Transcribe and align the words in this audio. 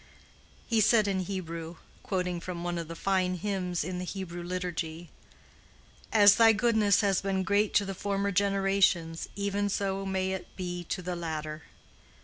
He 0.65 0.81
said 0.81 1.07
in 1.07 1.19
Hebrew, 1.19 1.75
quoting 2.01 2.39
from 2.39 2.63
one 2.63 2.79
of 2.79 2.87
the 2.87 2.95
fine 2.95 3.35
hymns 3.35 3.83
in 3.83 3.99
the 3.99 4.03
Hebrew 4.03 4.41
liturgy, 4.41 5.11
"As 6.11 6.37
thy 6.37 6.53
goodness 6.53 7.01
has 7.01 7.21
been 7.21 7.43
great 7.43 7.75
to 7.75 7.85
the 7.85 7.93
former 7.93 8.31
generations, 8.31 9.29
even 9.35 9.69
so 9.69 10.03
may 10.03 10.31
it 10.31 10.55
be 10.55 10.83
to 10.85 11.03
the 11.03 11.15
latter." 11.15 11.65